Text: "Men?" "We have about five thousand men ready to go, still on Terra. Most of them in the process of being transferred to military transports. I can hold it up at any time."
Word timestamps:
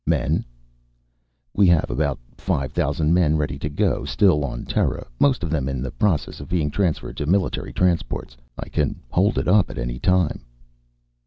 "Men?" 0.07 0.43
"We 1.53 1.67
have 1.67 1.91
about 1.91 2.17
five 2.35 2.71
thousand 2.73 3.13
men 3.13 3.37
ready 3.37 3.59
to 3.59 3.69
go, 3.69 4.03
still 4.03 4.43
on 4.43 4.65
Terra. 4.65 5.05
Most 5.19 5.43
of 5.43 5.51
them 5.51 5.69
in 5.69 5.83
the 5.83 5.91
process 5.91 6.39
of 6.39 6.49
being 6.49 6.71
transferred 6.71 7.17
to 7.17 7.27
military 7.27 7.71
transports. 7.71 8.35
I 8.57 8.67
can 8.69 8.99
hold 9.11 9.37
it 9.37 9.47
up 9.47 9.69
at 9.69 9.77
any 9.77 9.99
time." 9.99 10.43